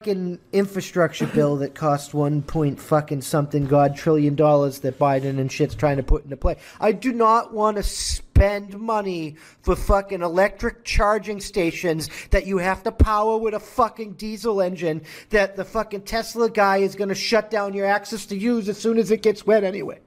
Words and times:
Fucking 0.00 0.38
infrastructure 0.54 1.26
bill 1.26 1.56
that 1.56 1.74
cost 1.74 2.14
one 2.14 2.40
point 2.40 2.80
fucking 2.80 3.20
something 3.20 3.66
god 3.66 3.94
trillion 3.94 4.34
dollars 4.34 4.78
that 4.78 4.98
Biden 4.98 5.38
and 5.38 5.52
shit's 5.52 5.74
trying 5.74 5.98
to 5.98 6.02
put 6.02 6.24
into 6.24 6.38
play. 6.38 6.56
I 6.80 6.92
do 6.92 7.12
not 7.12 7.52
want 7.52 7.76
to 7.76 7.82
spend 7.82 8.80
money 8.80 9.36
for 9.60 9.76
fucking 9.76 10.22
electric 10.22 10.84
charging 10.84 11.38
stations 11.38 12.08
that 12.30 12.46
you 12.46 12.56
have 12.56 12.82
to 12.84 12.92
power 12.92 13.36
with 13.36 13.52
a 13.52 13.60
fucking 13.60 14.14
diesel 14.14 14.62
engine 14.62 15.02
that 15.28 15.56
the 15.56 15.66
fucking 15.66 16.04
Tesla 16.04 16.48
guy 16.48 16.78
is 16.78 16.94
going 16.94 17.10
to 17.10 17.14
shut 17.14 17.50
down 17.50 17.74
your 17.74 17.84
access 17.84 18.24
to 18.24 18.38
use 18.38 18.70
as 18.70 18.78
soon 18.78 18.96
as 18.96 19.10
it 19.10 19.20
gets 19.20 19.44
wet 19.44 19.64
anyway. 19.64 20.00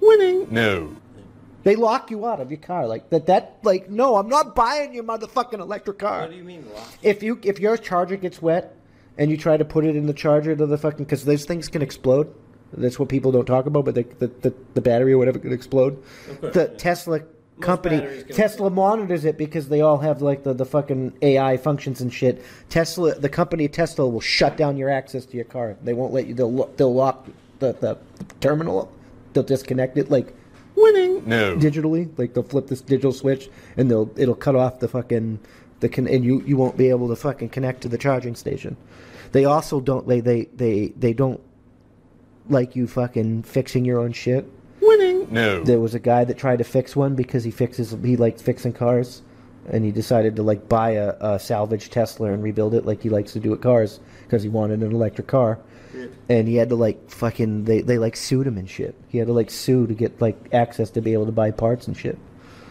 Winning. 0.00 0.48
No. 0.50 0.96
They 1.62 1.76
lock 1.76 2.10
you 2.10 2.26
out 2.26 2.40
of 2.40 2.50
your 2.50 2.60
car 2.60 2.86
like 2.86 3.10
that. 3.10 3.26
That 3.26 3.58
like 3.62 3.90
no, 3.90 4.16
I'm 4.16 4.28
not 4.28 4.54
buying 4.54 4.94
your 4.94 5.04
motherfucking 5.04 5.58
electric 5.58 5.98
car. 5.98 6.22
What 6.22 6.30
do 6.30 6.36
you 6.36 6.44
mean 6.44 6.64
lock? 6.74 6.88
If 7.02 7.22
you 7.22 7.38
if 7.42 7.58
your 7.58 7.76
charger 7.76 8.16
gets 8.16 8.40
wet 8.40 8.76
and 9.18 9.30
you 9.30 9.36
try 9.36 9.56
to 9.56 9.64
put 9.64 9.84
it 9.84 9.96
in 9.96 10.06
the 10.06 10.14
charger 10.14 10.56
to 10.56 10.66
the 10.66 10.78
fucking 10.78 11.04
because 11.04 11.24
those 11.24 11.44
things 11.44 11.68
can 11.68 11.82
explode. 11.82 12.34
That's 12.72 13.00
what 13.00 13.08
people 13.08 13.32
don't 13.32 13.46
talk 13.46 13.66
about, 13.66 13.84
but 13.84 13.96
they, 13.96 14.04
the, 14.04 14.28
the 14.28 14.54
the 14.74 14.80
battery 14.80 15.12
or 15.12 15.18
whatever 15.18 15.38
can 15.38 15.52
explode. 15.52 16.02
course, 16.40 16.54
the 16.54 16.70
yeah. 16.70 16.78
Tesla 16.78 17.20
company 17.60 18.22
Tesla 18.32 18.70
monitors 18.70 19.24
it 19.24 19.36
because 19.36 19.68
they 19.68 19.80
all 19.80 19.98
have 19.98 20.22
like 20.22 20.44
the, 20.44 20.54
the 20.54 20.64
fucking 20.64 21.12
AI 21.22 21.56
functions 21.56 22.00
and 22.00 22.12
shit. 22.12 22.42
Tesla, 22.68 23.14
the 23.14 23.28
company 23.28 23.68
Tesla 23.68 24.08
will 24.08 24.20
shut 24.20 24.56
down 24.56 24.76
your 24.76 24.88
access 24.88 25.26
to 25.26 25.36
your 25.36 25.44
car. 25.44 25.76
They 25.82 25.92
won't 25.92 26.12
let 26.12 26.26
you. 26.26 26.34
They'll 26.34 26.66
they'll 26.76 26.94
lock 26.94 27.28
the, 27.58 27.72
the 27.72 27.98
terminal. 28.40 28.90
They'll 29.32 29.42
disconnect 29.42 29.98
it. 29.98 30.10
Like 30.10 30.34
winning 30.80 31.28
No. 31.28 31.56
digitally. 31.56 32.08
Like 32.18 32.34
they'll 32.34 32.42
flip 32.42 32.66
this 32.68 32.80
digital 32.80 33.12
switch 33.12 33.48
and 33.76 33.90
they'll 33.90 34.10
it'll 34.16 34.34
cut 34.34 34.56
off 34.56 34.80
the 34.80 34.88
fucking 34.88 35.38
the 35.80 35.88
con- 35.88 36.08
and 36.08 36.24
you 36.24 36.42
you 36.46 36.56
won't 36.56 36.76
be 36.76 36.88
able 36.90 37.08
to 37.08 37.16
fucking 37.16 37.48
connect 37.50 37.80
to 37.82 37.88
the 37.88 37.98
charging 37.98 38.34
station. 38.34 38.76
They 39.32 39.44
also 39.44 39.80
don't 39.80 40.06
they 40.08 40.20
they 40.20 40.44
they, 40.54 40.88
they 40.96 41.12
don't 41.12 41.40
like 42.48 42.74
you 42.74 42.86
fucking 42.86 43.42
fixing 43.44 43.84
your 43.84 43.98
own 44.00 44.12
shit. 44.12 44.50
Winning. 44.80 45.28
No. 45.30 45.62
There 45.62 45.78
was 45.78 45.94
a 45.94 46.00
guy 46.00 46.24
that 46.24 46.38
tried 46.38 46.58
to 46.58 46.64
fix 46.64 46.96
one 46.96 47.14
because 47.14 47.44
he 47.44 47.50
fixes 47.50 47.96
he 48.02 48.16
likes 48.16 48.42
fixing 48.42 48.72
cars, 48.72 49.22
and 49.70 49.84
he 49.84 49.92
decided 49.92 50.36
to 50.36 50.42
like 50.42 50.68
buy 50.68 50.92
a, 50.92 51.14
a 51.20 51.38
salvage 51.38 51.90
Tesla 51.90 52.32
and 52.32 52.42
rebuild 52.42 52.74
it 52.74 52.84
like 52.86 53.02
he 53.02 53.08
likes 53.10 53.32
to 53.34 53.40
do 53.40 53.50
with 53.50 53.60
cars 53.60 54.00
because 54.24 54.42
he 54.42 54.48
wanted 54.48 54.82
an 54.82 54.92
electric 54.92 55.26
car. 55.26 55.58
And 56.28 56.46
he 56.46 56.56
had 56.56 56.68
to 56.68 56.76
like 56.76 57.10
fucking 57.10 57.64
they 57.64 57.80
they 57.80 57.98
like 57.98 58.16
sued 58.16 58.46
him 58.46 58.58
and 58.58 58.68
shit. 58.68 58.94
He 59.08 59.18
had 59.18 59.26
to 59.26 59.32
like 59.32 59.50
sue 59.50 59.86
to 59.86 59.94
get 59.94 60.20
like 60.20 60.52
access 60.52 60.90
to 60.90 61.00
be 61.00 61.12
able 61.12 61.26
to 61.26 61.32
buy 61.32 61.50
parts 61.50 61.86
and 61.86 61.96
shit. 61.96 62.18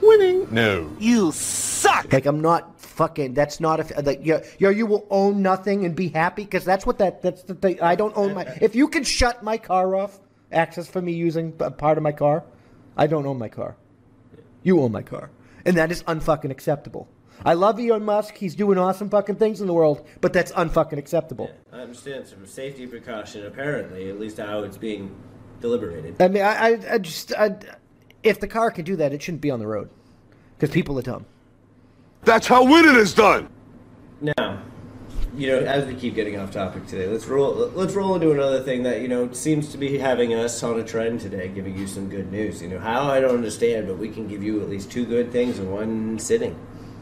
Winning. 0.00 0.48
No. 0.50 0.90
You 0.98 1.32
suck. 1.32 2.12
Like 2.12 2.26
I'm 2.26 2.40
not 2.40 2.80
fucking. 2.80 3.34
That's 3.34 3.60
not 3.60 3.80
a 3.80 4.02
like 4.02 4.24
you 4.24 4.40
you 4.58 4.70
you 4.70 4.86
will 4.86 5.06
own 5.10 5.42
nothing 5.42 5.84
and 5.84 5.94
be 5.94 6.08
happy 6.08 6.44
because 6.44 6.64
that's 6.64 6.86
what 6.86 6.98
that 6.98 7.22
that's 7.22 7.42
the 7.42 7.54
thing. 7.54 7.80
I 7.80 7.94
don't 7.94 8.16
own 8.16 8.34
my. 8.34 8.42
If 8.60 8.74
you 8.74 8.88
can 8.88 9.04
shut 9.04 9.42
my 9.42 9.58
car 9.58 9.94
off, 9.94 10.18
access 10.50 10.88
for 10.88 11.00
me 11.00 11.12
using 11.12 11.54
a 11.60 11.70
part 11.70 11.98
of 11.98 12.02
my 12.02 12.12
car, 12.12 12.44
I 12.96 13.06
don't 13.06 13.26
own 13.26 13.38
my 13.38 13.48
car. 13.48 13.76
You 14.62 14.80
own 14.80 14.92
my 14.92 15.02
car, 15.02 15.30
and 15.64 15.76
that 15.76 15.90
is 15.90 16.02
unfucking 16.04 16.50
acceptable. 16.50 17.08
I 17.44 17.54
love 17.54 17.80
Elon 17.80 18.04
Musk. 18.04 18.36
He's 18.36 18.54
doing 18.54 18.78
awesome 18.78 19.10
fucking 19.10 19.36
things 19.36 19.60
in 19.60 19.66
the 19.66 19.74
world, 19.74 20.06
but 20.20 20.32
that's 20.32 20.52
unfucking 20.52 20.98
acceptable. 20.98 21.50
I 21.72 21.80
understand 21.80 22.26
some 22.26 22.46
safety 22.46 22.86
precaution, 22.86 23.46
apparently, 23.46 24.08
at 24.08 24.20
least 24.20 24.38
how 24.38 24.62
it's 24.62 24.76
being 24.76 25.14
deliberated. 25.60 26.20
I 26.20 26.28
mean, 26.28 26.42
I, 26.42 26.54
I, 26.54 26.78
I 26.92 26.98
just, 26.98 27.32
I, 27.34 27.56
if 28.22 28.40
the 28.40 28.48
car 28.48 28.70
can 28.70 28.84
do 28.84 28.96
that, 28.96 29.12
it 29.12 29.22
shouldn't 29.22 29.42
be 29.42 29.50
on 29.50 29.58
the 29.58 29.66
road 29.66 29.90
because 30.56 30.72
people 30.72 30.98
are 30.98 31.02
dumb. 31.02 31.26
That's 32.24 32.46
how 32.46 32.64
winning 32.64 32.94
is 32.94 33.14
done. 33.14 33.48
Now, 34.20 34.62
you 35.36 35.48
know, 35.48 35.58
as 35.60 35.86
we 35.86 35.94
keep 35.94 36.14
getting 36.14 36.38
off 36.38 36.52
topic 36.52 36.86
today, 36.86 37.08
let's 37.08 37.26
roll. 37.26 37.52
Let's 37.74 37.94
roll 37.94 38.14
into 38.14 38.30
another 38.30 38.62
thing 38.62 38.82
that 38.84 39.00
you 39.00 39.08
know 39.08 39.32
seems 39.32 39.72
to 39.72 39.78
be 39.78 39.98
having 39.98 40.34
us 40.34 40.62
on 40.62 40.78
a 40.78 40.84
trend 40.84 41.20
today, 41.20 41.48
giving 41.48 41.76
you 41.76 41.86
some 41.86 42.08
good 42.08 42.30
news. 42.30 42.62
You 42.62 42.68
know 42.68 42.78
how 42.78 43.10
I 43.10 43.18
don't 43.18 43.34
understand, 43.34 43.88
but 43.88 43.98
we 43.98 44.08
can 44.08 44.28
give 44.28 44.42
you 44.42 44.60
at 44.60 44.68
least 44.68 44.92
two 44.92 45.04
good 45.04 45.32
things 45.32 45.58
in 45.58 45.70
one 45.70 46.18
sitting. 46.18 46.54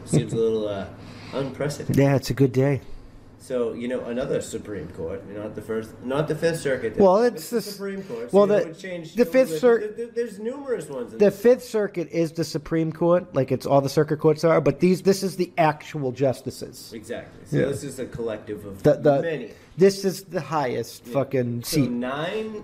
Seems 0.05 0.33
a 0.33 0.37
little 0.37 0.67
uh, 0.67 0.87
unprecedented. 1.33 1.97
Yeah, 1.97 2.15
it's 2.15 2.29
a 2.29 2.33
good 2.33 2.51
day. 2.51 2.81
So 3.39 3.73
you 3.73 3.87
know, 3.87 4.01
another 4.01 4.39
Supreme 4.39 4.87
Court, 4.89 5.27
not 5.35 5.55
the 5.55 5.63
first, 5.63 5.89
not 6.03 6.27
the 6.27 6.35
Fifth 6.35 6.59
Circuit. 6.61 6.95
Well, 6.97 7.23
it's 7.23 7.49
the 7.49 7.61
Supreme 7.61 8.03
Court. 8.03 8.31
well, 8.31 8.47
so, 8.47 8.57
you 8.59 8.65
the- 8.73 8.79
changed 8.79 9.17
the 9.17 9.25
Fifth 9.25 9.57
Circuit. 9.57 9.97
There- 9.97 10.05
there- 10.05 10.13
There's 10.15 10.37
numerous 10.39 10.87
ones. 10.89 11.13
The. 11.13 11.31
Fifth 11.31 11.63
Circuit 11.63 12.07
is 12.11 12.33
the 12.33 12.43
Supreme 12.43 12.91
Court, 12.93 13.33
like 13.33 13.51
it's 13.51 13.65
all 13.65 13.81
the 13.81 13.89
circuit 13.89 14.19
courts 14.19 14.43
are, 14.43 14.61
but 14.61 14.79
these 14.79 15.01
this 15.01 15.23
is 15.23 15.37
the 15.37 15.51
actual 15.57 16.11
justices. 16.11 16.91
Exactly. 16.93 17.41
So 17.45 17.57
Yeah. 17.57 17.65
this 17.65 17.83
is 17.83 17.97
a 17.97 18.05
collective 18.05 18.63
of 18.65 18.83
The, 18.83 18.93
the 18.93 19.21
many. 19.23 19.51
this 19.75 20.05
is 20.05 20.23
the 20.25 20.41
highest 20.41 21.05
fucking 21.05 21.63
So 21.63 21.77
seat. 21.77 21.89
nine 21.91 22.63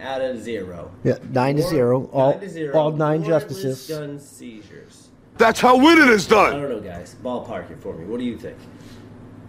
out 0.00 0.20
of 0.22 0.38
zero. 0.40 0.92
Yeah, 1.02 1.18
nine 1.32 1.56
to 1.56 1.62
zero. 1.62 2.08
All 2.12 2.30
nine 2.30 2.40
to 2.40 2.48
zero. 2.48 2.78
all 2.78 2.92
nine 2.92 3.24
justices. 3.24 3.88
Gun 3.88 4.20
seizures. 4.20 5.08
That's 5.38 5.60
how 5.60 5.76
winning 5.78 6.08
is 6.08 6.26
done. 6.26 6.54
I 6.54 6.60
don't 6.60 6.68
know, 6.70 6.80
guys. 6.80 7.16
Ballpark 7.22 7.70
it 7.70 7.80
for 7.80 7.94
me. 7.94 8.04
What 8.04 8.18
do 8.18 8.24
you 8.24 8.36
think? 8.36 8.58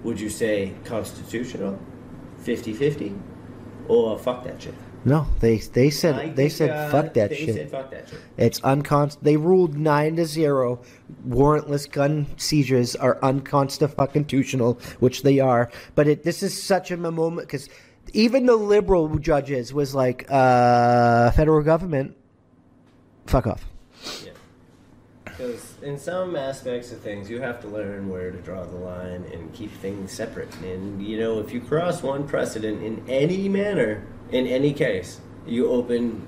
Would 0.04 0.20
you 0.20 0.30
say 0.30 0.74
constitutional, 0.86 1.78
50-50, 2.44 3.20
or 3.88 4.18
fuck 4.18 4.44
that 4.46 4.62
shit? 4.62 4.74
No, 5.04 5.26
they 5.40 5.58
they 5.58 5.90
said 5.90 6.14
I 6.14 6.30
they 6.30 6.48
think, 6.48 6.52
said 6.52 6.70
uh, 6.70 6.90
fuck 6.92 7.14
that 7.16 7.32
they 7.32 7.36
shit. 7.36 7.56
said 7.56 7.72
fuck 7.72 7.90
that 7.90 8.08
shit. 8.08 8.20
It's 8.38 8.60
uncon. 8.60 9.18
They 9.22 9.36
ruled 9.36 9.76
nine 9.76 10.16
to 10.18 10.26
zero. 10.26 10.80
Warrantless 11.28 11.92
gun 11.92 12.28
seizures 12.38 12.96
are 12.96 13.18
unconstitutional, 13.24 14.80
which 15.00 15.24
they 15.24 15.40
are. 15.40 15.72
But 15.96 16.08
it, 16.08 16.24
this 16.24 16.44
is 16.44 16.62
such 16.62 16.92
a 16.92 16.98
moment 16.98 17.48
because 17.48 17.68
even 18.14 18.46
the 18.46 18.56
liberal 18.56 19.18
judges 19.18 19.74
was 19.74 19.96
like, 19.96 20.28
uh, 20.30 21.32
federal 21.32 21.64
government, 21.64 22.16
fuck 23.26 23.48
off. 23.48 23.66
Because 25.42 25.74
in 25.82 25.98
some 25.98 26.36
aspects 26.36 26.92
of 26.92 27.00
things, 27.00 27.28
you 27.28 27.42
have 27.42 27.60
to 27.62 27.68
learn 27.68 28.10
where 28.10 28.30
to 28.30 28.38
draw 28.38 28.64
the 28.64 28.76
line 28.76 29.26
and 29.34 29.52
keep 29.54 29.72
things 29.72 30.12
separate. 30.12 30.54
And, 30.58 31.04
you 31.04 31.20
know, 31.20 31.40
if 31.40 31.52
you 31.52 31.62
cross 31.62 32.04
one 32.04 32.28
precedent 32.28 32.84
in 32.84 33.04
any 33.10 33.50
manner, 33.50 34.06
in 34.30 34.46
any 34.46 34.72
case, 34.72 35.20
you 35.48 35.68
open 35.72 36.28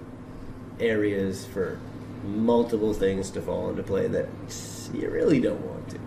areas 0.79 1.46
for 1.46 1.79
multiple 2.23 2.91
things 2.96 3.29
to 3.31 3.41
fall 3.41 3.69
into 3.69 3.84
play 3.84 4.07
that 4.07 4.28
you 4.91 5.07
really 5.07 5.40
don't 5.40 5.62
want 5.62 5.90
to. 5.90 6.00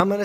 I'm 0.00 0.08
gonna. 0.08 0.24